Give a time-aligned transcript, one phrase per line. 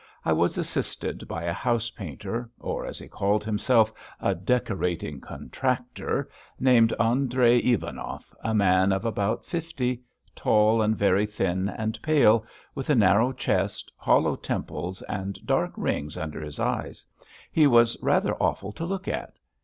[0.25, 6.27] I was assisted by a house painter, or, as he called himself, a decorating contractor,
[6.59, 10.01] named Andrey Ivanov, a man of about fifty,
[10.35, 12.43] tall and very thin and pale,
[12.73, 17.05] with a narrow chest, hollow temples, and dark rings under his eyes,
[17.51, 19.33] he was rather awful to look at.